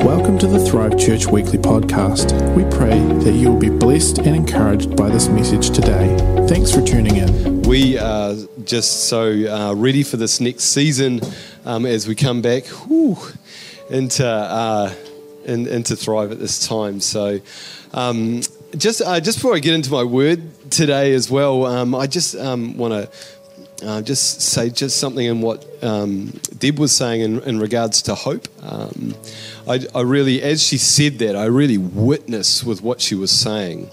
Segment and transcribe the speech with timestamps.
[0.00, 2.32] Welcome to the Thrive Church Weekly Podcast.
[2.56, 6.16] We pray that you will be blessed and encouraged by this message today.
[6.48, 7.62] Thanks for tuning in.
[7.62, 8.34] We are
[8.64, 11.20] just so uh, ready for this next season
[11.64, 13.18] um, as we come back whew,
[13.90, 14.94] into, uh,
[15.44, 17.00] in, into Thrive at this time.
[17.00, 17.40] So,
[17.92, 18.40] um,
[18.76, 22.34] just, uh, just before I get into my word today as well, um, I just
[22.36, 23.16] um, want to
[23.82, 28.14] uh, just say just something in what um, Deb was saying in, in regards to
[28.14, 28.48] hope.
[28.62, 29.14] Um,
[29.66, 33.90] I, I, really, as she said that, I really witnessed with what she was saying.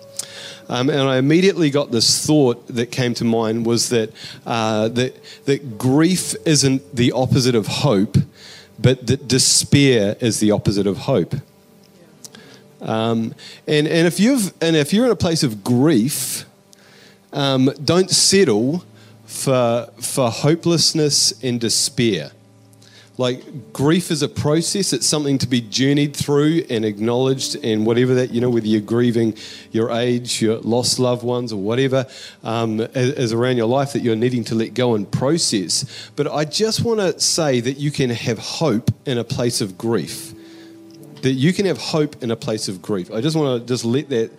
[0.68, 4.12] Um, and I immediately got this thought that came to mind was that,
[4.46, 8.18] uh, that, that grief isn't the opposite of hope,
[8.78, 11.34] but that despair is the opposite of hope.
[12.82, 13.34] Um,
[13.68, 16.46] and, and, if you've, and if you're in a place of grief,
[17.34, 18.84] um, don't settle
[19.30, 22.32] for, for hopelessness and despair.
[23.20, 28.16] Like grief is a process, it's something to be journeyed through and acknowledged, and whatever
[28.16, 29.36] that, you know, whether you're grieving
[29.72, 32.08] your age, your lost loved ones, or whatever
[32.44, 36.10] um, is around your life that you're needing to let go and process.
[36.16, 39.78] But I just want to say that you can have hope in a place of
[39.78, 40.34] grief.
[41.22, 43.12] That you can have hope in a place of grief.
[43.12, 44.32] I just want to just let that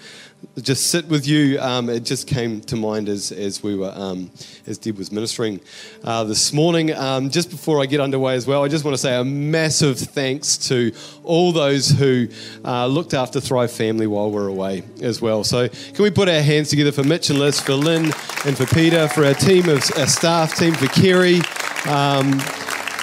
[0.60, 1.58] just sit with you.
[1.60, 4.30] Um, it just came to mind as, as we were, um,
[4.66, 5.60] as Deb was ministering
[6.04, 6.92] uh, this morning.
[6.92, 9.98] Um, just before I get underway as well, I just want to say a massive
[9.98, 10.92] thanks to
[11.24, 12.28] all those who
[12.64, 15.44] uh, looked after Thrive Family while we're away as well.
[15.44, 18.12] So can we put our hands together for Mitch and Liz, for Lynn
[18.44, 21.40] and for Peter, for our team of our staff team, for Kerry.
[21.88, 22.38] Um,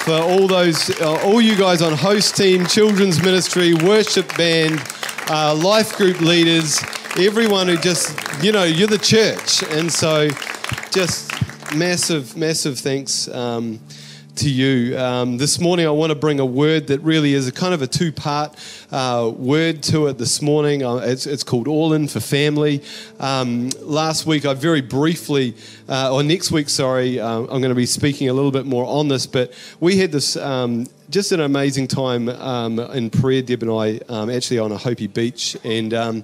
[0.08, 4.81] for all those, uh, all you guys on host team, children's ministry, worship band,
[5.30, 6.80] uh, life group leaders,
[7.19, 9.63] everyone who just, you know, you're the church.
[9.71, 10.29] And so
[10.91, 11.31] just
[11.75, 13.79] massive, massive thanks um,
[14.35, 14.95] to you.
[14.99, 17.81] Um, this morning, I want to bring a word that really is a kind of
[17.81, 18.55] a two part
[18.91, 20.83] uh, word to it this morning.
[20.83, 22.83] Uh, it's, it's, called All In for Family.
[23.19, 25.55] Um, last week, I very briefly,
[25.89, 28.86] uh, or next week, sorry, uh, I'm going to be speaking a little bit more
[28.86, 33.63] on this, but we had this um, just an amazing time um, in prayer, Deb
[33.63, 35.58] and I, um, actually on a Hopi beach.
[35.63, 36.23] And um,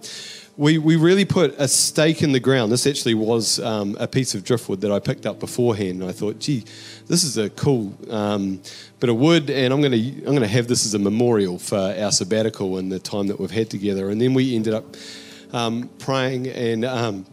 [0.55, 2.71] we, we really put a stake in the ground.
[2.71, 6.01] This actually was um, a piece of driftwood that I picked up beforehand.
[6.01, 6.63] And I thought, gee,
[7.07, 8.61] this is a cool um,
[8.99, 11.57] bit of wood, and I'm going to I'm going to have this as a memorial
[11.57, 14.09] for our sabbatical and the time that we've had together.
[14.09, 14.95] And then we ended up
[15.53, 17.25] um, praying, and um,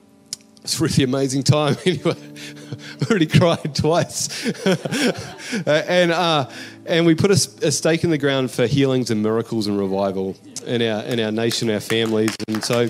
[0.62, 1.76] it's really amazing time.
[1.86, 2.16] Anyway,
[3.10, 4.46] already cried twice,
[5.66, 6.48] and uh,
[6.86, 10.36] and we put a, a stake in the ground for healings and miracles and revival
[10.64, 12.88] in our in our nation, our families, and so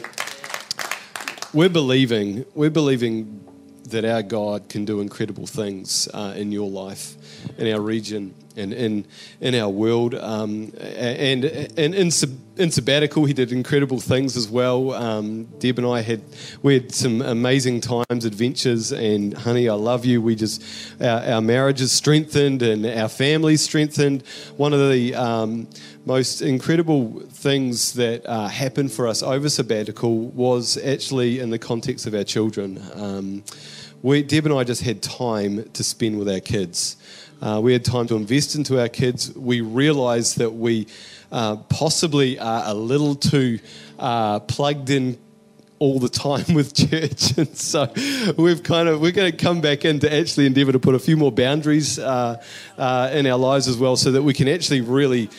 [1.52, 3.44] we're believing we're believing
[3.84, 7.14] that our God can do incredible things uh, in your life,
[7.58, 9.06] in our region, and in
[9.40, 10.14] in our world.
[10.14, 12.10] Um, and and in,
[12.56, 14.92] in sabbatical, he did incredible things as well.
[14.92, 16.20] Um, Deb and I had
[16.62, 20.20] we had some amazing times, adventures, and honey, I love you.
[20.20, 20.62] We just
[21.00, 24.22] our, our marriage is strengthened and our families strengthened.
[24.56, 25.68] One of the um,
[26.04, 32.06] most incredible things that uh, happened for us over sabbatical was actually in the context
[32.06, 32.82] of our children.
[32.94, 33.44] Um,
[34.02, 36.96] we, Deb and I just had time to spend with our kids.
[37.40, 39.34] Uh, we had time to invest into our kids.
[39.34, 40.86] We realized that we
[41.32, 43.58] uh, possibly are a little too
[43.98, 45.18] uh, plugged in
[45.78, 47.90] all the time with church, and so
[48.36, 50.98] we've kind of we're going to come back in to actually endeavour to put a
[50.98, 52.42] few more boundaries uh,
[52.76, 55.30] uh, in our lives as well, so that we can actually really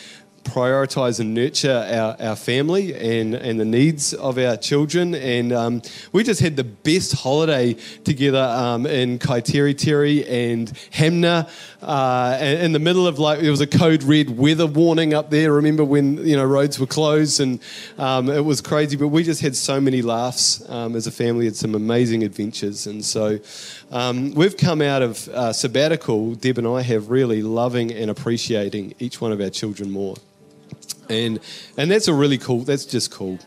[0.43, 5.15] prioritize and nurture our, our family and, and the needs of our children.
[5.15, 5.81] And um,
[6.11, 7.73] we just had the best holiday
[8.03, 11.49] together um, in Kaiteriteri and Hanmer.
[11.81, 15.51] Uh, in the middle of like, there was a code red weather warning up there.
[15.53, 17.59] Remember when, you know, roads were closed and
[17.97, 18.95] um, it was crazy.
[18.97, 22.85] But we just had so many laughs um, as a family, had some amazing adventures.
[22.85, 23.39] And so
[23.91, 28.93] um, we've come out of uh, sabbatical, Deb and I have really loving and appreciating
[28.99, 30.15] each one of our children more
[31.11, 31.39] and
[31.77, 32.59] and that's a really cool.
[32.59, 33.37] That's just cool.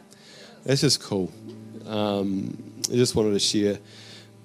[0.65, 1.33] That's just cool.
[1.87, 2.57] Um,
[2.91, 3.79] I just wanted to share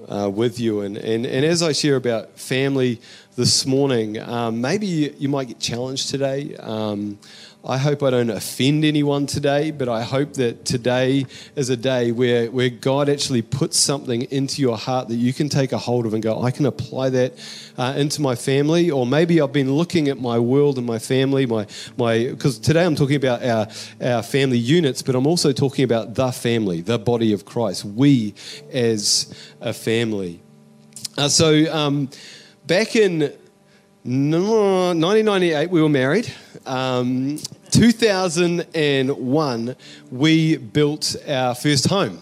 [0.10, 3.00] uh, with you, and, and and as I share about family
[3.36, 4.86] this morning, um, maybe
[5.18, 6.56] you, might get challenged today.
[6.58, 7.20] Um,
[7.64, 11.26] I hope I don't offend anyone today, but I hope that today
[11.58, 15.50] is a day where, where God actually puts something into your heart that you can
[15.50, 17.34] take a hold of and go, I can apply that
[17.78, 18.90] uh, into my family.
[18.90, 21.68] Or maybe I've been looking at my world and my family, my,
[21.98, 23.68] my, because today I'm talking about our,
[24.02, 28.36] our family units, but I'm also talking about the family, the body of Christ, we
[28.72, 30.42] as a family.
[31.18, 32.10] Uh, so um,
[32.68, 33.20] back in
[34.04, 36.34] 1998, we were married.
[36.70, 37.40] Um,
[37.72, 39.76] 2001,
[40.12, 42.20] we built our first home,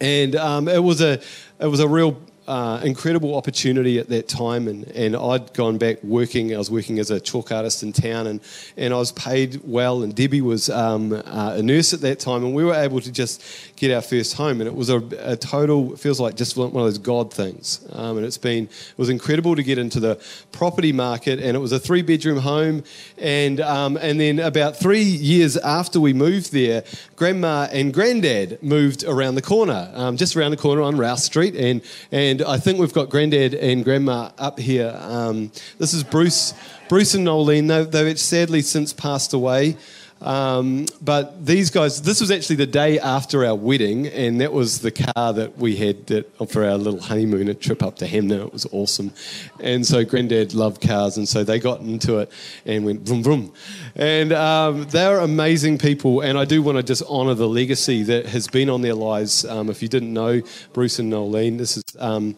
[0.00, 1.20] and um, it was a
[1.60, 2.18] it was a real
[2.50, 6.52] uh, incredible opportunity at that time, and, and I'd gone back working.
[6.52, 8.40] I was working as a chalk artist in town, and,
[8.76, 10.02] and I was paid well.
[10.02, 13.12] And Debbie was um, uh, a nurse at that time, and we were able to
[13.12, 13.44] just
[13.76, 14.60] get our first home.
[14.60, 17.86] And it was a, a total, feels like just one of those God things.
[17.92, 20.20] Um, and it's been, it was incredible to get into the
[20.50, 22.82] property market, and it was a three bedroom home.
[23.16, 26.82] And, um, and then about three years after we moved there,
[27.14, 31.54] Grandma and Granddad moved around the corner, um, just around the corner on Rouse Street,
[31.54, 31.80] and
[32.10, 34.96] and I think we've got Granddad and Grandma up here.
[35.00, 36.54] Um, this is Bruce,
[36.88, 37.68] Bruce and Nolene.
[37.68, 39.76] They've, they've sadly since passed away.
[40.20, 44.80] Um, but these guys, this was actually the day after our wedding, and that was
[44.80, 48.46] the car that we had that, for our little honeymoon, a trip up to Hanmer.
[48.46, 49.12] It was awesome.
[49.60, 52.30] And so Granddad loved cars, and so they got into it
[52.66, 53.52] and went vroom vroom.
[53.96, 58.26] And um, they're amazing people, and I do want to just honour the legacy that
[58.26, 59.44] has been on their lives.
[59.46, 60.42] Um, if you didn't know
[60.74, 62.36] Bruce and Nolene, this is um,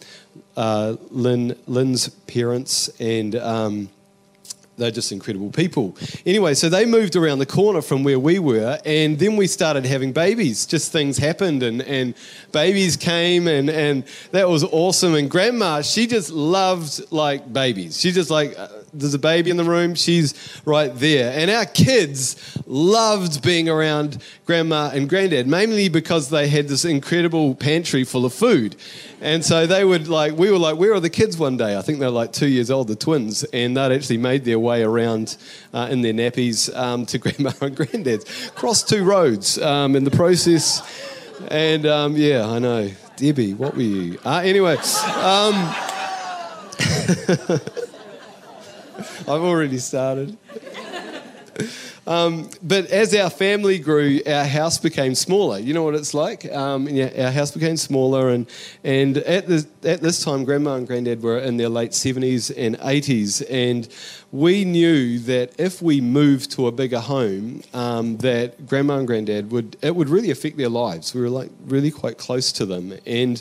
[0.56, 3.88] uh, Lynn, Lynn's parents, and um,
[4.76, 5.96] they're just incredible people.
[6.24, 9.84] Anyway, so they moved around the corner from where we were, and then we started
[9.84, 10.66] having babies.
[10.66, 12.14] Just things happened, and, and
[12.52, 15.14] babies came, and, and that was awesome.
[15.14, 18.00] And grandma, she just loved like babies.
[18.00, 20.34] She just like, uh, there's a baby in the room, she's
[20.64, 21.32] right there.
[21.36, 27.54] And our kids loved being around grandma and granddad, mainly because they had this incredible
[27.54, 28.76] pantry full of food.
[29.20, 31.76] And so they would like, we were like, where are the kids one day?
[31.78, 34.82] I think they're like two years old, the twins, and they'd actually made their way
[34.82, 35.36] around
[35.72, 40.10] uh, in their nappies um, to grandma and granddad's, crossed two roads um, in the
[40.10, 40.82] process.
[41.48, 42.90] And um, yeah, I know.
[43.16, 44.18] Debbie, what were you?
[44.24, 44.76] Uh, anyway.
[49.28, 50.36] I've already started.
[52.04, 55.58] Um, but as our family grew, our house became smaller.
[55.58, 56.50] You know what it's like?
[56.52, 58.48] Um, yeah, our house became smaller, and
[58.82, 62.76] and at this at this time, Grandma and Granddad were in their late seventies and
[62.82, 63.88] eighties, and
[64.32, 69.52] we knew that if we moved to a bigger home, um, that Grandma and Granddad
[69.52, 71.14] would it would really affect their lives.
[71.14, 73.40] We were like really quite close to them, and.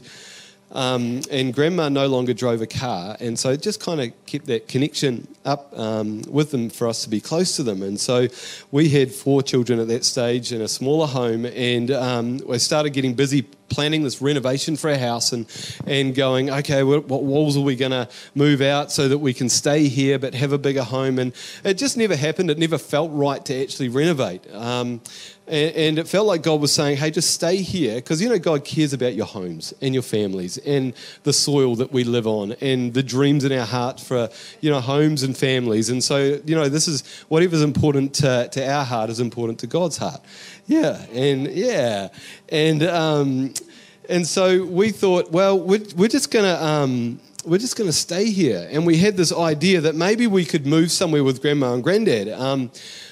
[0.73, 4.45] Um, and grandma no longer drove a car, and so it just kind of kept
[4.45, 7.83] that connection up um, with them for us to be close to them.
[7.83, 8.27] And so
[8.71, 12.91] we had four children at that stage in a smaller home, and um, we started
[12.91, 15.47] getting busy planning this renovation for our house and,
[15.87, 19.33] and going, okay, what, what walls are we going to move out so that we
[19.33, 21.17] can stay here but have a bigger home?
[21.17, 21.33] And
[21.63, 22.51] it just never happened.
[22.51, 24.45] It never felt right to actually renovate.
[24.53, 25.01] Um,
[25.47, 28.39] and, and it felt like God was saying, hey, just stay here because, you know,
[28.39, 30.93] God cares about your homes and your families and
[31.23, 34.29] the soil that we live on and the dreams in our heart for,
[34.61, 35.89] you know, homes and families.
[35.89, 39.67] And so, you know, this is whatever's important to, to our heart is important to
[39.67, 40.21] God's heart.
[40.67, 42.09] Yeah, and yeah.
[42.49, 43.53] And, um,
[44.07, 46.63] and so we thought, well, we're, we're just going to.
[46.63, 48.67] Um, we're just going to stay here.
[48.71, 52.29] And we had this idea that maybe we could move somewhere with grandma and granddad.
[52.29, 52.71] Um,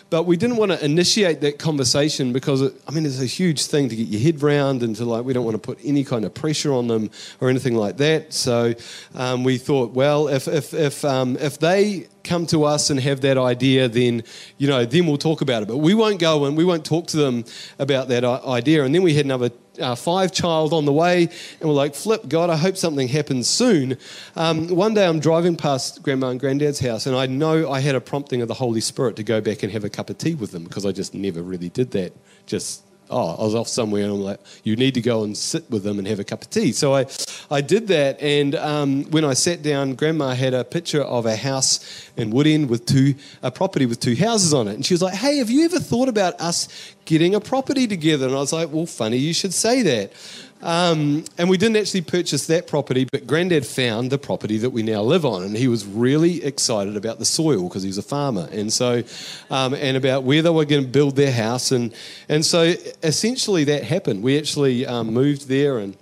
[0.10, 3.66] but we didn't want to initiate that conversation because, it, I mean, it's a huge
[3.66, 6.04] thing to get your head round and to like, we don't want to put any
[6.04, 8.34] kind of pressure on them or anything like that.
[8.34, 8.74] So
[9.14, 13.22] um, we thought, well, if, if, if, um, if they come to us and have
[13.22, 14.24] that idea, then,
[14.58, 15.68] you know, then we'll talk about it.
[15.68, 17.46] But we won't go and we won't talk to them
[17.78, 18.84] about that idea.
[18.84, 22.28] And then we had another uh, five child on the way, and we're like, flip,
[22.28, 23.98] God, I hope something happens soon.
[24.36, 27.96] Um, one day I'm driving past Grandma and Granddad's house, and I know I had
[27.96, 30.36] a prompting of the Holy Spirit to go back and have a cup of tea
[30.36, 32.14] with them because I just never really did that.
[32.46, 35.70] Just oh, I was off somewhere, and I'm like, you need to go and sit
[35.70, 36.72] with them and have a cup of tea.
[36.72, 37.06] So I,
[37.50, 41.36] I did that, and um, when I sat down, Grandma had a picture of a
[41.36, 45.02] house in Woodend with two, a property with two houses on it, and she was
[45.02, 46.68] like, hey, have you ever thought about us
[47.06, 48.28] getting a property together?
[48.28, 50.14] And I was like, well, funny you should say that.
[50.62, 54.84] Um, and we didn't actually purchase that property, but Grandad found the property that we
[54.84, 58.50] now live on, and he was really excited about the soil because he's a farmer,
[58.52, 59.04] and so
[59.50, 61.94] um, and about where they were going to build their house, and
[62.28, 62.74] and so
[63.04, 64.22] essentially that happened.
[64.22, 65.96] We actually um, moved there, and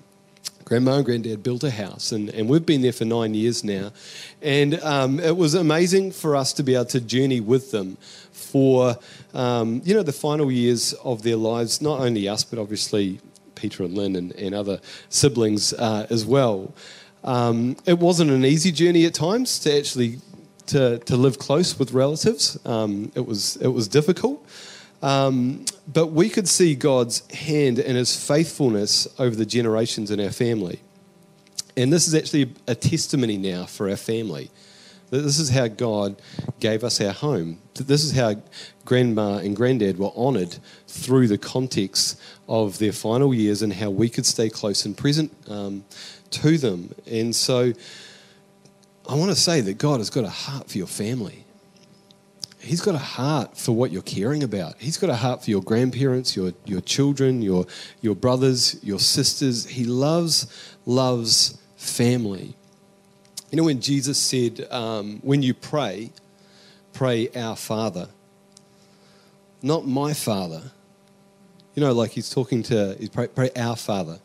[0.66, 3.92] Grandma and Granddad built a house, and, and we've been there for nine years now,
[4.42, 7.98] and um, it was amazing for us to be able to journey with them
[8.32, 8.98] for
[9.36, 11.80] um, you know the final years of their lives.
[11.80, 13.20] Not only us, but obviously
[13.58, 16.74] Peter and Lynn and, and other siblings uh, as well.
[17.24, 20.20] Um, it wasn't an easy journey at times to actually
[20.68, 22.58] to, to live close with relatives.
[22.66, 24.46] Um, it was it was difficult,
[25.02, 30.32] um, but we could see God's hand and His faithfulness over the generations in our
[30.32, 30.80] family.
[31.76, 34.50] And this is actually a testimony now for our family
[35.10, 36.22] this is how God
[36.60, 37.60] gave us our home.
[37.76, 38.36] This is how
[38.86, 44.10] grandma and granddad were honoured through the context of their final years and how we
[44.10, 45.84] could stay close and present um,
[46.32, 46.94] to them.
[47.10, 47.74] And so
[49.08, 51.44] I want to say that God has got a heart for your family.
[52.60, 54.75] He's got a heart for what you're caring about.
[54.80, 57.66] He's got a heart for your grandparents, your, your children, your,
[58.01, 59.66] your brothers, your sisters.
[59.66, 60.48] He loves,
[60.86, 62.56] loves family.
[63.51, 66.12] You know, when Jesus said, um, when you pray,
[66.92, 68.10] pray our Father,
[69.62, 70.72] not my Father.
[71.78, 74.18] You know, like he's talking to, he's pray, pray our Father.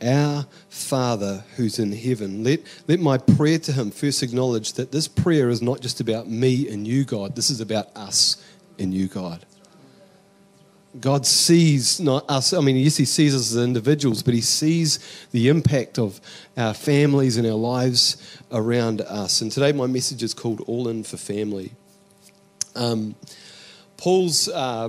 [0.00, 2.42] Our Father who's in heaven.
[2.44, 6.30] Let, let my prayer to him first acknowledge that this prayer is not just about
[6.30, 7.36] me and you, God.
[7.36, 8.42] This is about us
[8.78, 9.44] and you, God.
[10.98, 14.98] God sees not us, I mean, yes, He sees us as individuals, but He sees
[15.32, 16.22] the impact of
[16.56, 19.42] our families and our lives around us.
[19.42, 21.72] And today, my message is called All In for Family.
[22.74, 23.14] Um,
[23.98, 24.88] Paul's uh,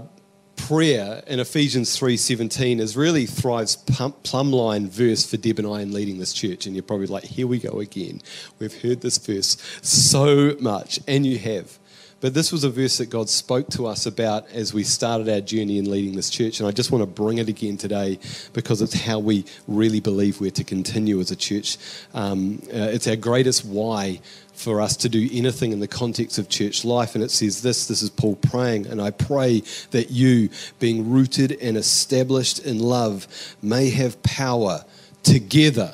[0.58, 5.94] prayer in Ephesians 3:17 is really thrives plumb line verse for Deb and I in
[5.94, 6.66] leading this church.
[6.66, 8.22] And you're probably like, here we go again.
[8.60, 11.80] We've heard this verse so much, and you have.
[12.20, 15.40] But this was a verse that God spoke to us about as we started our
[15.40, 16.60] journey in leading this church.
[16.60, 18.18] And I just want to bring it again today
[18.54, 21.78] because it's how we really believe we're to continue as a church.
[22.16, 24.20] Um, uh, it's our greatest why
[24.58, 27.14] for us to do anything in the context of church life.
[27.14, 29.62] And it says this this is Paul praying, and I pray
[29.92, 30.50] that you,
[30.80, 33.28] being rooted and established in love,
[33.62, 34.84] may have power
[35.22, 35.94] together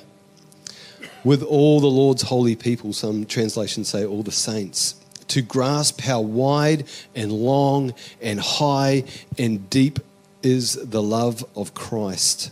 [1.25, 2.93] with all the Lord's holy people.
[2.93, 4.95] Some translations say all the saints
[5.27, 9.03] to grasp how wide and long and high
[9.37, 9.99] and deep
[10.41, 12.51] is the love of Christ.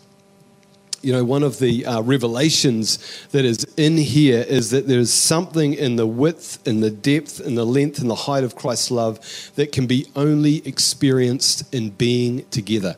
[1.01, 2.99] You know, one of the uh, revelations
[3.31, 7.39] that is in here is that there is something in the width and the depth
[7.39, 9.19] and the length and the height of Christ's love
[9.55, 12.97] that can be only experienced in being together.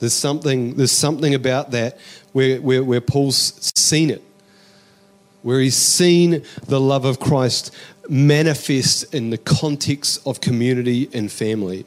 [0.00, 1.98] There's something, there's something about that
[2.32, 4.22] where, where, where Paul's seen it
[5.42, 7.74] where he's seen the love of Christ
[8.08, 11.84] manifest in the context of community and family.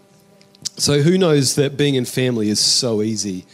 [0.78, 3.46] So, who knows that being in family is so easy?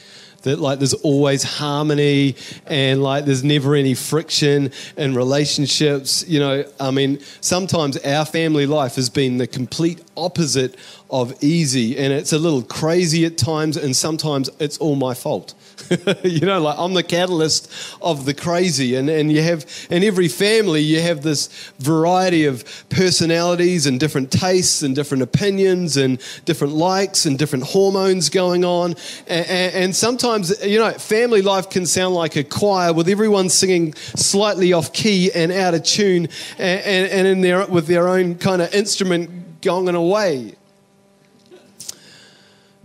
[0.43, 6.63] That like there's always harmony and like there's never any friction in relationships you know?
[6.79, 10.75] I mean sometimes our family life has been the complete opposite
[11.09, 15.53] of easy and it's a little crazy at times and sometimes it's all my fault
[16.23, 17.71] you know, like I'm the catalyst
[18.01, 18.95] of the crazy.
[18.95, 21.47] And, and you have, in every family, you have this
[21.79, 28.29] variety of personalities and different tastes and different opinions and different likes and different hormones
[28.29, 28.95] going on.
[29.27, 33.49] And, and, and sometimes, you know, family life can sound like a choir with everyone
[33.49, 38.07] singing slightly off key and out of tune and, and, and in their, with their
[38.07, 40.55] own kind of instrument gonging away.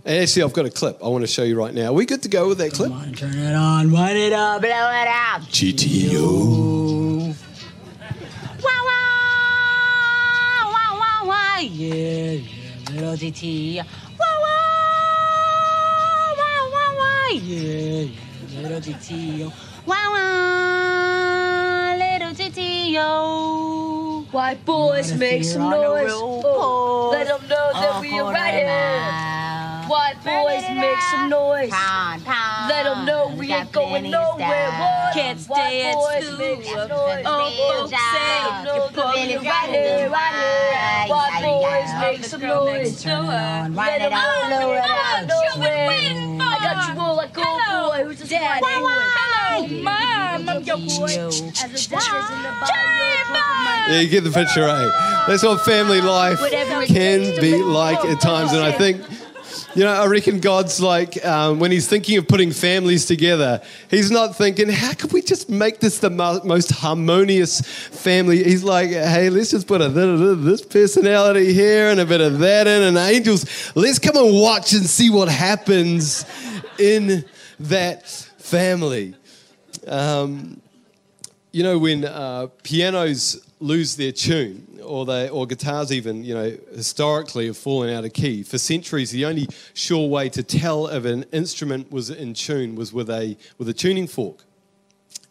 [0.07, 1.87] And actually, I've got a clip I want to show you right now.
[1.87, 2.89] Are we good to go with that clip?
[2.89, 5.41] Come on, turn it on, wind it up, blow it out.
[5.51, 7.35] GTO.
[8.63, 13.83] Wow, wow, wow, wow, wow, yeah, yeah, little GTO.
[14.17, 14.63] Wow, wow,
[16.37, 18.07] wow, wow, wow, yeah,
[18.47, 19.51] yeah, little GTO.
[19.85, 24.31] Wow, wow, little GTO.
[24.31, 26.11] White boys make some noise.
[26.13, 29.36] Oh, let them know that we are right here.
[29.87, 31.71] White boys make some noise.
[31.71, 34.69] Let them know we ain't going nowhere.
[34.71, 35.13] What?
[35.13, 36.61] Can't stay at school.
[37.25, 41.15] Oh, folks say you're pulling right here, right here.
[41.15, 43.05] White boys make some noise.
[43.05, 48.61] Let them know that I'm I got you all like old boy who's a dad
[48.63, 50.49] Hello, mom.
[50.49, 51.05] I'm your boy.
[51.05, 53.93] As a dad in the Bible.
[53.93, 55.23] Yeah, you get the picture, right?
[55.27, 56.39] That's what family life
[56.87, 59.01] can be like at times, and I think
[59.77, 64.09] you know, I reckon God's like, um, when he's thinking of putting families together, he's
[64.09, 68.43] not thinking, how could we just make this the mo- most harmonious family?
[68.43, 72.65] He's like, hey, let's just put a this personality here and a bit of that
[72.65, 73.45] in, and angels.
[73.75, 76.25] Let's come and watch and see what happens
[76.79, 77.23] in
[77.59, 79.13] that family.
[79.85, 80.59] Um,
[81.51, 86.55] you know, when uh, pianos lose their tune, or they or guitars even you know
[86.75, 91.05] historically have fallen out of key for centuries the only sure way to tell if
[91.05, 94.43] an instrument was in tune was with a with a tuning fork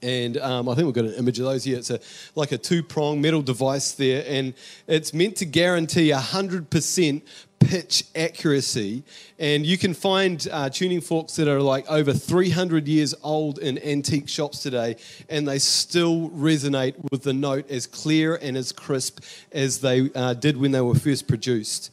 [0.02, 1.78] and um, I think we've got an image of those here.
[1.78, 1.98] It's a
[2.34, 4.54] like a two-prong metal device there, and
[4.86, 7.24] it's meant to guarantee a hundred percent
[7.58, 9.02] pitch accuracy.
[9.38, 13.78] And you can find uh, tuning forks that are like over 300 years old in
[13.82, 14.96] antique shops today,
[15.28, 19.20] and they still resonate with the note as clear and as crisp
[19.52, 21.90] as they uh, did when they were first produced.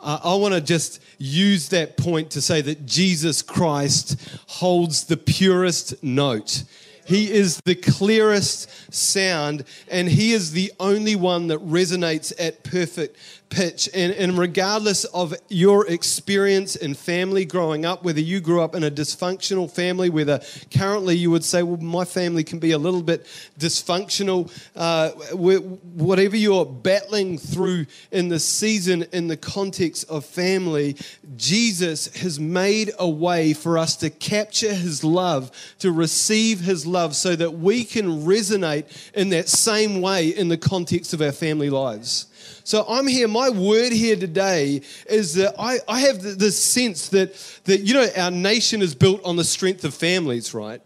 [0.00, 5.16] Uh, I want to just use that point to say that Jesus Christ holds the
[5.16, 6.64] purest note.
[7.06, 13.16] He is the clearest sound, and He is the only one that resonates at perfect
[13.50, 13.88] pitch.
[13.94, 18.84] And, and regardless of your experience in family growing up, whether you grew up in
[18.84, 20.40] a dysfunctional family, whether
[20.76, 23.26] currently you would say, well, my family can be a little bit
[23.58, 30.96] dysfunctional, uh, whatever you're battling through in the season in the context of family,
[31.36, 37.14] Jesus has made a way for us to capture his love, to receive his love,
[37.14, 41.70] so that we can resonate in that same way in the context of our family
[41.70, 42.26] lives.
[42.64, 47.34] So I'm here, my word here today is that I, I have this sense that,
[47.64, 50.80] that, you know, our nation is built on the strength of families, right?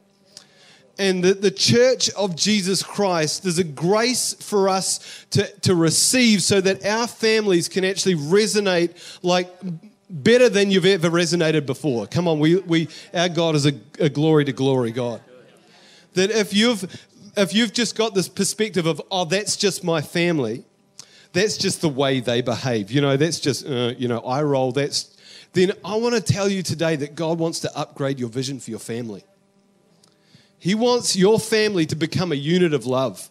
[0.98, 6.42] and the, the church of Jesus Christ, there's a grace for us to, to receive
[6.42, 9.48] so that our families can actually resonate like
[10.10, 12.06] better than you've ever resonated before.
[12.06, 15.20] Come on, we, we, our God is a, a glory to glory God.
[16.14, 16.84] That if you've,
[17.36, 20.64] if you've just got this perspective of, oh, that's just my family,
[21.32, 22.90] that's just the way they behave.
[22.90, 24.72] You know, that's just, uh, you know, I roll.
[24.72, 25.16] That's,
[25.52, 28.70] then I want to tell you today that God wants to upgrade your vision for
[28.70, 29.24] your family.
[30.58, 33.30] He wants your family to become a unit of love,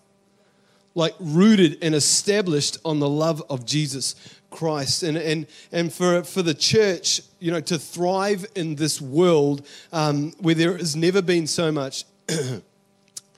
[0.96, 4.16] like rooted and established on the love of Jesus
[4.50, 5.04] Christ.
[5.04, 10.32] And, and, and for, for the church, you know, to thrive in this world um,
[10.40, 12.06] where there has never been so much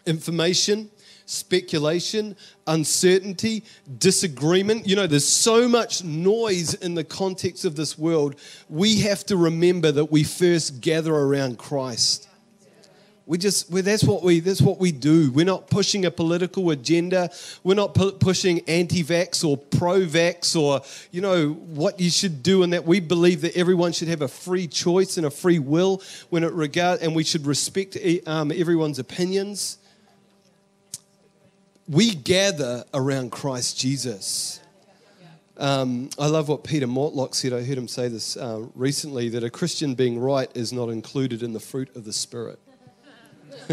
[0.06, 0.92] information,
[1.30, 3.64] speculation, uncertainty,
[4.00, 4.88] disagreement.
[4.88, 8.36] You know, there's so much noise in the context of this world.
[8.68, 12.28] We have to remember that we first gather around Christ.
[13.28, 15.30] We just well, that's what we that's what we do.
[15.32, 17.30] We're not pushing a political agenda.
[17.64, 20.82] We're not pu- pushing anti-vax or pro-vax or
[21.12, 24.28] you know what you should do, and that we believe that everyone should have a
[24.28, 28.98] free choice and a free will when it regard, and we should respect um, everyone's
[28.98, 29.78] opinions
[31.90, 34.62] we gather around Christ Jesus.
[35.58, 37.52] Um, I love what Peter Mortlock said.
[37.52, 41.42] I heard him say this uh, recently that a Christian being right is not included
[41.42, 42.60] in the fruit of the Spirit.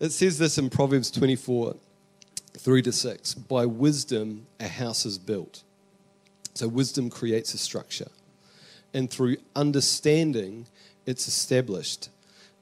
[0.00, 1.76] it says this in Proverbs 24
[2.58, 5.62] 3 to 6 By wisdom, a house is built.
[6.54, 8.10] So, wisdom creates a structure.
[8.92, 10.66] And through understanding,
[11.06, 12.10] it's established.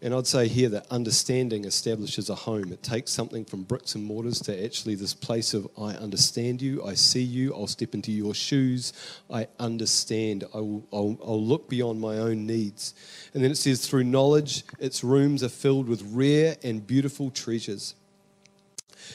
[0.00, 2.72] And I'd say here that understanding establishes a home.
[2.72, 6.84] It takes something from bricks and mortars to actually this place of I understand you,
[6.84, 8.92] I see you, I'll step into your shoes,
[9.28, 12.94] I understand, I will, I'll, I'll look beyond my own needs.
[13.34, 17.96] And then it says, through knowledge, its rooms are filled with rare and beautiful treasures.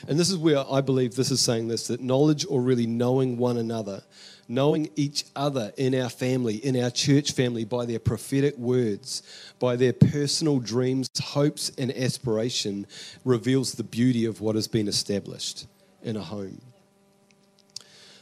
[0.08, 3.38] And this is where I believe this is saying this that knowledge or really knowing
[3.38, 4.04] one another
[4.48, 9.24] knowing each other in our family, in our church family, by their prophetic words,
[9.60, 12.86] by their personal dreams, hopes, and aspiration,
[13.24, 15.68] reveals the beauty of what has been established
[16.04, 16.62] in a home.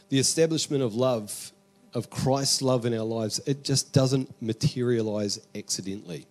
[0.08, 1.52] The establishment of love,
[1.94, 6.26] of Christ's love in our lives, it just doesn't materialize accidentally.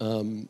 [0.00, 0.48] Um,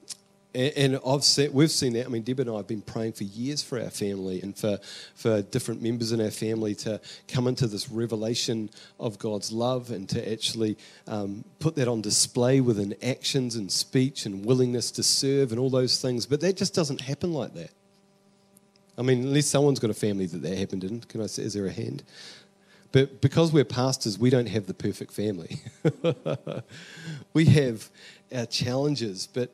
[0.55, 2.05] and, I've seen, we've seen that.
[2.05, 4.79] I mean, Deb and I have been praying for years for our family and for,
[5.15, 8.69] for different members in our family to come into this revelation
[9.01, 14.27] of God's love and to actually um, put that on display within actions and speech
[14.27, 16.27] and willingness to serve and all those things.
[16.27, 17.71] But that just doesn't happen like that.
[18.99, 21.01] I mean, unless someone's got a family that that happened in.
[21.01, 22.03] Can I say, is there a hand?
[22.93, 25.63] But because we're pastors, we don't have the perfect family.
[27.33, 27.89] we have
[28.35, 29.51] our challenges, but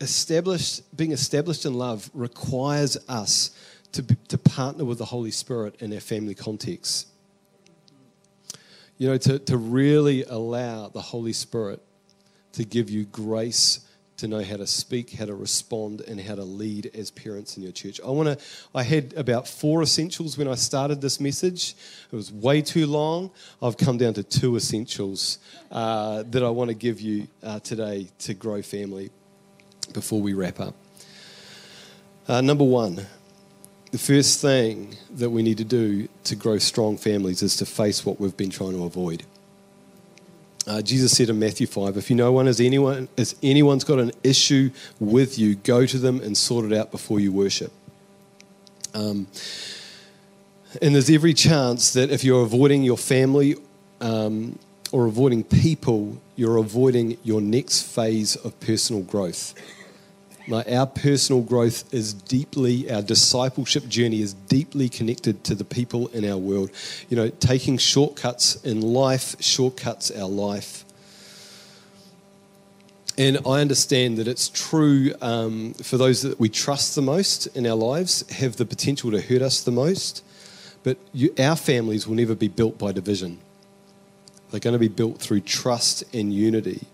[0.00, 3.50] established, being established in love requires us
[3.92, 7.08] to, to partner with the Holy Spirit in our family context.
[8.98, 11.82] You know, to, to really allow the Holy Spirit
[12.52, 13.80] to give you grace
[14.16, 17.62] to know how to speak, how to respond, and how to lead as parents in
[17.62, 18.00] your church.
[18.04, 18.44] I want to.
[18.74, 21.74] I had about four essentials when I started this message.
[22.10, 23.30] It was way too long.
[23.60, 25.38] I've come down to two essentials
[25.70, 29.10] uh, that I want to give you uh, today to grow family
[29.92, 30.74] before we wrap up.
[32.28, 33.06] Uh, number one,
[33.92, 38.04] the first thing that we need to do to grow strong families is to face
[38.04, 39.22] what we've been trying to avoid.
[40.66, 44.00] Uh, Jesus said in Matthew 5, if you know one as anyone, if anyone's got
[44.00, 47.72] an issue with you, go to them and sort it out before you worship.
[48.92, 49.28] Um,
[50.82, 53.56] And there's every chance that if you're avoiding your family
[54.00, 54.58] um,
[54.92, 59.54] or avoiding people, you're avoiding your next phase of personal growth.
[60.48, 66.06] Like our personal growth is deeply, our discipleship journey is deeply connected to the people
[66.08, 66.70] in our world.
[67.08, 70.84] You know, taking shortcuts in life shortcuts our life.
[73.18, 77.66] And I understand that it's true um, for those that we trust the most in
[77.66, 80.22] our lives, have the potential to hurt us the most.
[80.84, 83.40] But you, our families will never be built by division.
[84.50, 86.86] They're going to be built through trust and unity.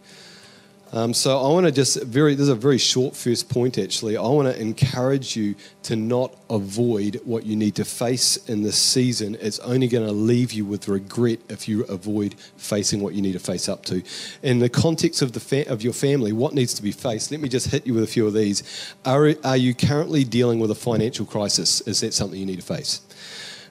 [0.94, 4.18] Um, so I want to just very, this is a very short first point actually.
[4.18, 8.76] I want to encourage you to not avoid what you need to face in this
[8.76, 9.38] season.
[9.40, 13.32] It's only going to leave you with regret if you avoid facing what you need
[13.32, 14.02] to face up to.
[14.42, 17.30] In the context of, the fa- of your family, what needs to be faced?
[17.30, 18.62] Let me just hit you with a few of these.
[19.06, 21.80] Are, are you currently dealing with a financial crisis?
[21.82, 23.00] Is that something you need to face?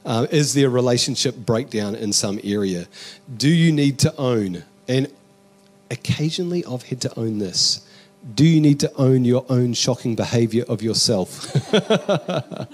[0.05, 2.87] Uh, is there a relationship breakdown in some area?
[3.37, 4.63] Do you need to own?
[4.87, 5.07] And
[5.91, 7.87] occasionally I've had to own this.
[8.35, 11.55] Do you need to own your own shocking behavior of yourself?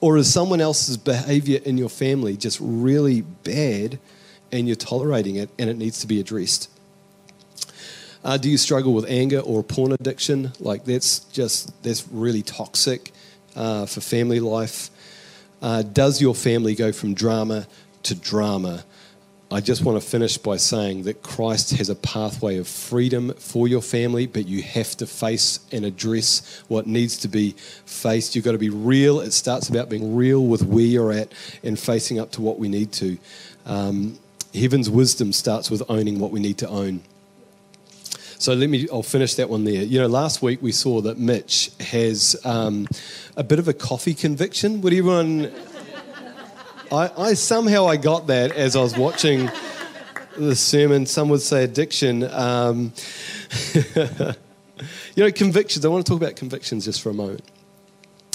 [0.00, 3.98] or is someone else's behavior in your family just really bad
[4.52, 6.70] and you're tolerating it and it needs to be addressed?
[8.24, 10.52] Uh, do you struggle with anger or porn addiction?
[10.58, 13.12] Like that's just that's really toxic
[13.54, 14.90] uh, for family life.
[15.62, 17.66] Uh, does your family go from drama
[18.04, 18.84] to drama?
[19.50, 23.68] I just want to finish by saying that Christ has a pathway of freedom for
[23.68, 27.54] your family, but you have to face and address what needs to be
[27.86, 28.34] faced.
[28.34, 29.20] You've got to be real.
[29.20, 32.68] It starts about being real with where you're at and facing up to what we
[32.68, 33.16] need to.
[33.64, 34.18] Um,
[34.54, 37.02] heaven's wisdom starts with owning what we need to own.
[38.44, 39.82] So let me, I'll finish that one there.
[39.82, 42.86] You know, last week we saw that Mitch has um,
[43.38, 44.82] a bit of a coffee conviction.
[44.82, 45.50] Would everyone
[46.92, 49.50] I, I somehow I got that as I was watching
[50.36, 51.06] the sermon.
[51.06, 52.24] Some would say addiction.
[52.24, 52.92] Um,
[53.74, 55.82] you know, convictions.
[55.86, 57.44] I want to talk about convictions just for a moment.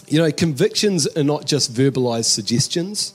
[0.08, 3.14] You know, convictions are not just verbalized suggestions.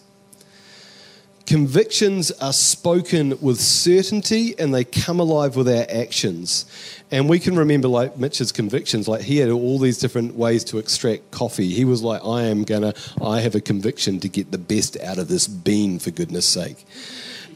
[1.47, 6.65] Convictions are spoken with certainty and they come alive with our actions.
[7.11, 10.79] And we can remember, like Mitch's convictions, like he had all these different ways to
[10.79, 11.69] extract coffee.
[11.69, 15.19] He was like, I am gonna, I have a conviction to get the best out
[15.19, 16.87] of this bean, for goodness sake.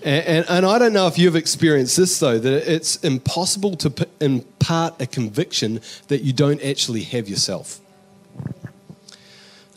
[0.02, 3.90] And, and, and I don't know if you've experienced this, though, that it's impossible to
[3.90, 7.80] p- impart a conviction that you don't actually have yourself.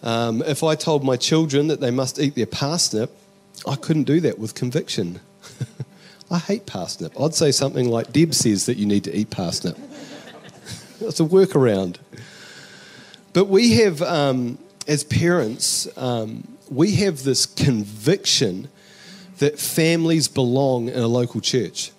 [0.03, 3.11] Um, if I told my children that they must eat their parsnip,
[3.67, 5.19] I couldn't do that with conviction.
[6.31, 7.19] I hate parsnip.
[7.19, 9.77] I'd say something like Deb says that you need to eat parsnip.
[11.01, 11.97] That's a workaround.
[13.33, 18.69] But we have, um, as parents, um, we have this conviction
[19.39, 21.91] that families belong in a local church.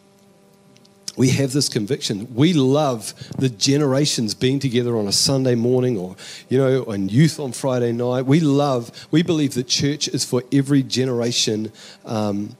[1.16, 2.34] We have this conviction.
[2.34, 6.16] We love the generations being together on a Sunday morning or,
[6.48, 8.24] you know, on youth on Friday night.
[8.24, 11.70] We love, we believe that church is for every generation
[12.06, 12.56] um,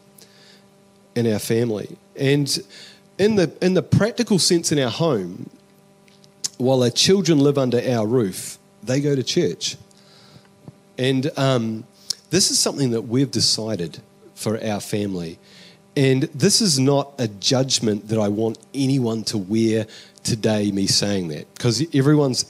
[1.15, 1.97] in our family.
[2.15, 2.59] And
[3.17, 5.49] in the, in the practical sense in our home,
[6.59, 9.77] while our children live under our roof, they go to church.
[10.99, 11.85] And um,
[12.31, 14.01] this is something that we've decided
[14.35, 15.39] for our family.
[15.97, 19.87] And this is not a judgment that I want anyone to wear
[20.23, 22.45] today, me saying that, because everyone's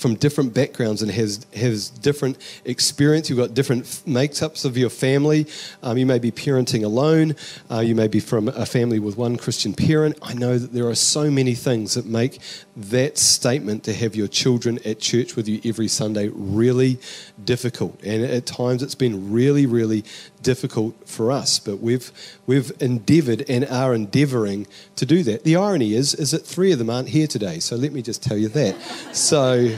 [0.00, 3.28] from different backgrounds and has has different experience.
[3.28, 5.46] You've got different makeups of your family.
[5.82, 7.36] Um, you may be parenting alone.
[7.70, 10.18] Uh, you may be from a family with one Christian parent.
[10.22, 12.38] I know that there are so many things that make
[12.76, 16.98] that statement to have your children at church with you every Sunday really
[17.44, 18.02] difficult.
[18.02, 20.04] And at times it's been really, really
[20.42, 21.58] difficult for us.
[21.58, 22.10] But we've
[22.46, 25.44] we've endeavoured and are endeavouring to do that.
[25.44, 27.58] The irony is is that three of them aren't here today.
[27.58, 28.80] So let me just tell you that.
[29.12, 29.76] So.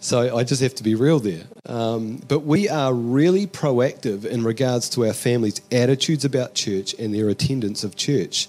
[0.00, 1.42] So I just have to be real there.
[1.66, 7.12] Um, but we are really proactive in regards to our families' attitudes about church and
[7.12, 8.48] their attendance of church.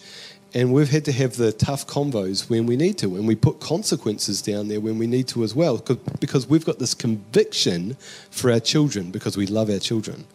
[0.53, 3.59] And we've had to have the tough convos when we need to, and we put
[3.59, 5.77] consequences down there when we need to as well,
[6.19, 7.95] because we've got this conviction
[8.31, 10.25] for our children because we love our children.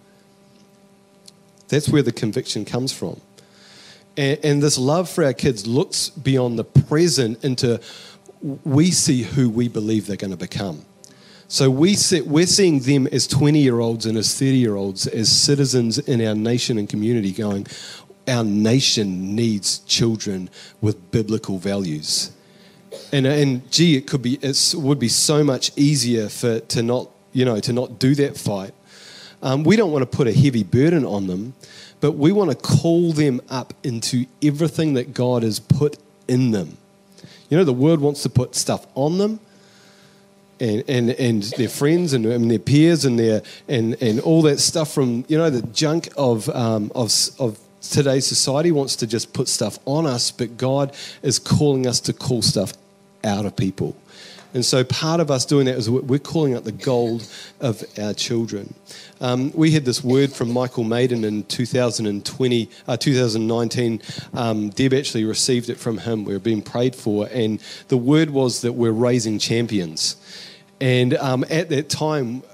[1.69, 3.21] That's where the conviction comes from.
[4.17, 7.81] And, and this love for our kids looks beyond the present into
[8.41, 10.85] we see who we believe they're going to become.
[11.49, 15.31] So we we're seeing them as 20 year olds and as 30 year olds, as
[15.31, 17.67] citizens in our nation and community, going,
[18.29, 22.31] our nation needs children with biblical values.
[23.13, 27.09] And, and gee, it could be, it would be so much easier for, to not
[27.35, 28.73] you know, to not do that fight.
[29.43, 31.53] Um, we don't want to put a heavy burden on them,
[32.01, 36.79] but we want to call them up into everything that God has put in them.
[37.51, 39.41] You know, the world wants to put stuff on them,
[40.61, 44.61] and, and, and their friends and, and their peers and their and, and all that
[44.61, 47.59] stuff from you know the junk of um, of of
[47.91, 52.13] today's society wants to just put stuff on us, but God is calling us to
[52.13, 52.73] call stuff
[53.23, 53.97] out of people.
[54.55, 57.29] And so part of us doing that is we're calling out the gold
[57.61, 58.73] of our children.
[59.21, 64.01] Um, we had this word from Michael Maiden in 2020, uh, 2019.
[64.33, 66.25] Um, Deb actually received it from him.
[66.25, 70.17] We were being prayed for, and the word was that we're raising champions.
[70.81, 72.45] And um, at that time,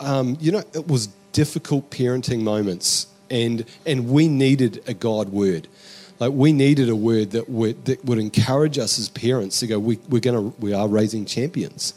[0.00, 5.68] um, you know, it was difficult parenting moments, and and we needed a God word.
[6.20, 9.78] Like we needed a word that would, that would encourage us as parents to go,
[9.78, 11.92] we, we're gonna, we are raising champions.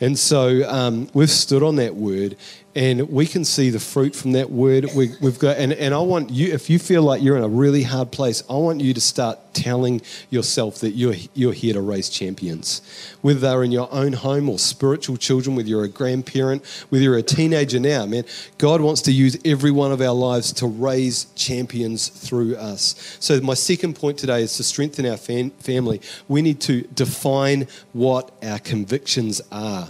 [0.00, 2.36] And so um, we've stood on that word
[2.76, 4.90] and we can see the fruit from that word.
[4.94, 7.48] We, have got, and, and I want you, if you feel like you're in a
[7.48, 11.80] really hard place, I want you to start telling yourself that you're, you're here to
[11.80, 12.82] raise champions.
[13.22, 17.16] Whether they're in your own home or spiritual children, whether you're a grandparent, whether you're
[17.16, 18.24] a teenager now, man,
[18.58, 23.16] God wants to use every one of our lives to raise champions through us.
[23.20, 26.02] So, my second point today is to strengthen our fam- family.
[26.28, 29.88] We need to define what our convictions are.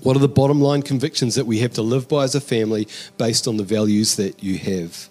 [0.00, 2.88] What are the bottom line convictions that we have to live by as a family
[3.18, 5.08] based on the values that you have?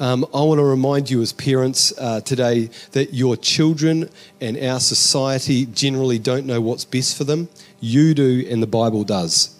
[0.00, 4.80] Um, I want to remind you as parents uh, today that your children and our
[4.80, 7.48] society generally don't know what's best for them.
[7.78, 9.56] You do, and the Bible does.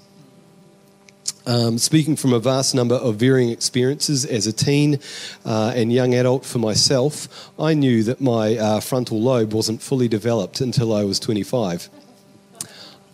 [1.46, 4.98] Um, speaking from a vast number of varying experiences as a teen
[5.44, 10.08] uh, and young adult for myself, I knew that my uh, frontal lobe wasn't fully
[10.08, 11.90] developed until I was 25.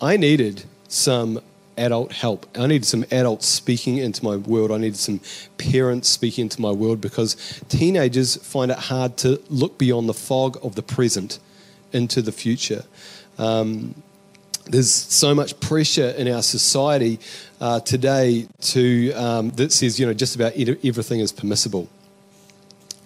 [0.00, 1.40] I needed some
[1.76, 2.46] adult help.
[2.56, 4.70] I needed some adults speaking into my world.
[4.70, 5.20] I needed some
[5.56, 10.58] parents speaking into my world because teenagers find it hard to look beyond the fog
[10.62, 11.38] of the present
[11.92, 12.84] into the future.
[13.38, 13.94] Um,
[14.66, 17.18] there's so much pressure in our society
[17.60, 21.88] uh, today to um, that says you know just about everything is permissible.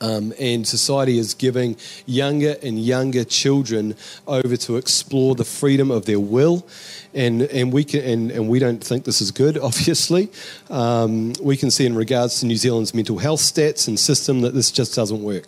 [0.04, 6.04] Um, and society is giving younger and younger children over to explore the freedom of
[6.04, 6.66] their will
[7.14, 9.56] and and we can and, and we don't think this is good.
[9.70, 10.30] Obviously,
[10.68, 14.52] um, we can see in regards to New Zealand's mental health stats and system that
[14.52, 15.44] this just doesn't work.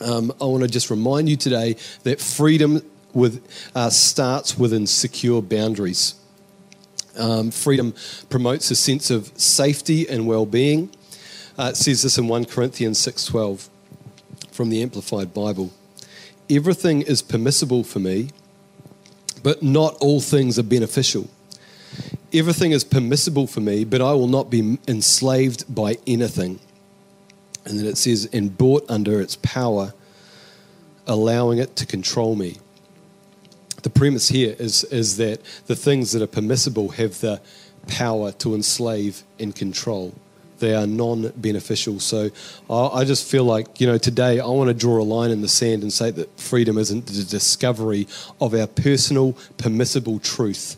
[0.00, 3.42] Um, I want to just remind you today that freedom with
[3.74, 6.14] uh, starts within secure boundaries.
[7.18, 7.94] Um, freedom
[8.28, 10.90] promotes a sense of safety and well-being.
[11.58, 13.70] Uh, it says this in 1 Corinthians 6:12
[14.50, 15.70] from the Amplified Bible.
[16.50, 18.28] Everything is permissible for me,
[19.42, 21.28] but not all things are beneficial.
[22.32, 26.60] Everything is permissible for me, but I will not be enslaved by anything.
[27.64, 29.94] And then it says, and brought under its power,
[31.06, 32.58] allowing it to control me.
[33.82, 37.40] The premise here is, is that the things that are permissible have the
[37.88, 40.12] power to enslave and control
[40.58, 42.00] they are non beneficial.
[42.00, 42.30] So
[42.70, 45.48] I, just feel like, you know, today I want to draw a line in the
[45.48, 48.06] sand and say that freedom isn't the discovery
[48.40, 50.76] of our personal, permissible truth.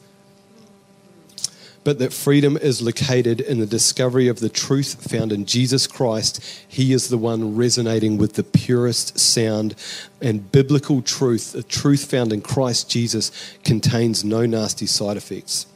[1.84, 6.44] But that freedom is located in the discovery of the truth found in Jesus Christ.
[6.68, 9.74] He is the one resonating with the purest sound
[10.20, 11.52] and biblical truth.
[11.52, 13.32] The truth found in Christ Jesus
[13.64, 15.66] contains no nasty side effects.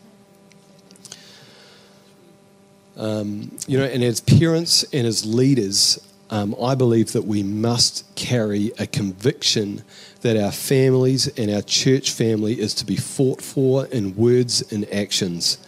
[2.96, 5.98] Um, you know, and as parents and as leaders,
[6.30, 9.82] um, I believe that we must carry a conviction
[10.22, 14.90] that our families and our church family is to be fought for in words and
[14.92, 15.58] actions.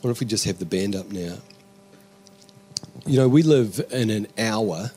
[0.00, 1.38] What if we just have the band up now?
[3.06, 4.92] You know, we live in an hour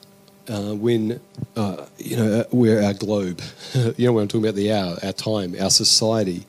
[0.48, 1.20] uh, when,
[1.56, 3.42] uh, you know, we're our globe.
[3.74, 6.46] you know, when I'm talking about the hour, our time, our society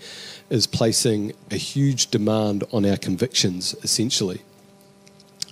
[0.53, 4.43] is placing a huge demand on our convictions, essentially.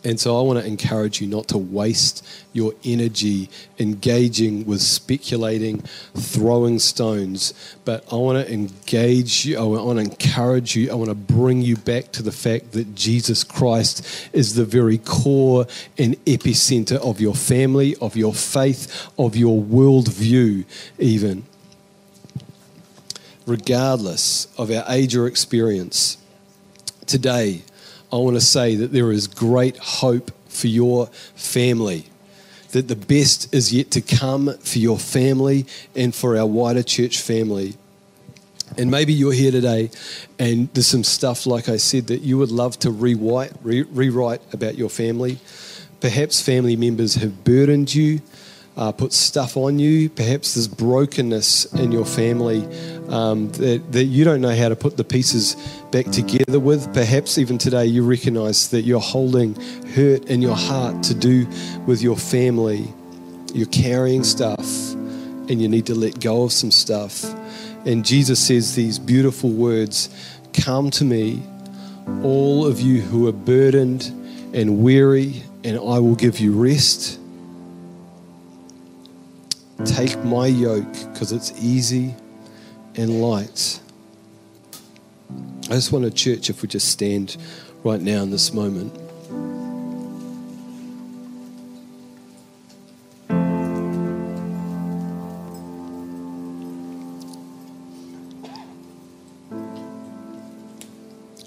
[0.04, 5.80] And so I want to encourage you not to waste your energy engaging with speculating,
[6.14, 7.54] throwing stones,
[7.86, 11.62] but I want to engage you, I want to encourage you, I want to bring
[11.62, 17.20] you back to the fact that Jesus Christ is the very core and epicenter of
[17.22, 20.66] your family, of your faith, of your worldview,
[20.98, 21.44] even
[23.50, 26.16] regardless of our age or experience.
[27.06, 27.62] Today,
[28.12, 32.06] I want to say that there is great hope for your family,
[32.70, 37.20] that the best is yet to come for your family and for our wider church
[37.20, 37.74] family.
[38.78, 39.90] And maybe you're here today
[40.38, 44.42] and there's some stuff, like I said, that you would love to rewrite, re- rewrite
[44.52, 45.38] about your family.
[46.00, 48.20] Perhaps family members have burdened you,
[48.76, 50.08] uh, put stuff on you.
[50.08, 52.60] Perhaps there's brokenness in your family
[53.10, 55.56] um, that, that you don't know how to put the pieces
[55.90, 56.92] back together with.
[56.94, 59.54] Perhaps even today you recognize that you're holding
[59.94, 61.46] hurt in your heart to do
[61.86, 62.92] with your family.
[63.52, 67.24] You're carrying stuff and you need to let go of some stuff.
[67.84, 70.08] And Jesus says these beautiful words
[70.52, 71.42] Come to me,
[72.22, 74.04] all of you who are burdened
[74.52, 77.18] and weary, and I will give you rest.
[79.84, 82.14] Take my yoke because it's easy
[83.00, 83.80] and light.
[85.64, 87.38] I just want a church if we just stand
[87.82, 88.94] right now in this moment.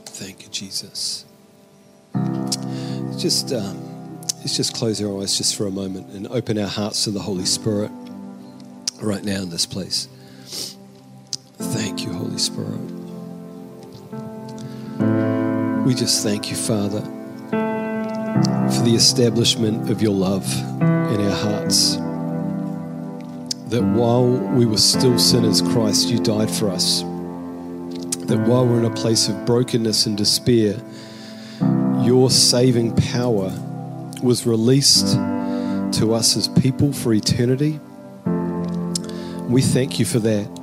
[0.08, 1.26] Thank you, Jesus.
[3.20, 7.04] Just, um, let's just close our eyes just for a moment and open our hearts
[7.04, 7.92] to the Holy Spirit
[9.00, 10.08] right now in this place.
[12.34, 12.80] Holy Spirit.
[15.86, 17.02] We just thank you, Father,
[17.52, 21.98] for the establishment of your love in our hearts.
[23.68, 27.02] That while we were still sinners, Christ, you died for us.
[27.02, 30.82] That while we're in a place of brokenness and despair,
[32.02, 33.52] your saving power
[34.24, 37.80] was released to us as people for eternity.
[39.48, 40.63] We thank you for that.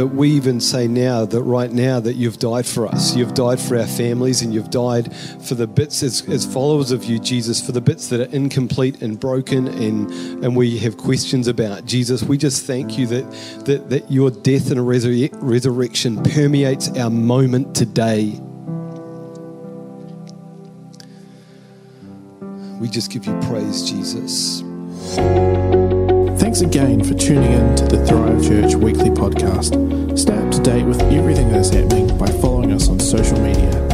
[0.00, 3.14] But we even say now that right now that you've died for us.
[3.14, 7.04] You've died for our families and you've died for the bits as, as followers of
[7.04, 10.10] you, Jesus, for the bits that are incomplete and broken and,
[10.42, 11.84] and we have questions about.
[11.84, 13.30] Jesus, we just thank you that,
[13.66, 18.40] that, that your death and resur- resurrection permeates our moment today.
[22.80, 24.62] We just give you praise, Jesus.
[26.50, 30.18] Thanks again for tuning in to the Thrive Church weekly podcast.
[30.18, 33.89] Stay up to date with everything that is happening by following us on social media